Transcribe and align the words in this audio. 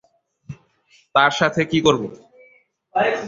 তার 1.15 1.31
সাথে 1.31 1.61
কী 1.65 1.79
করবো? 1.81 2.07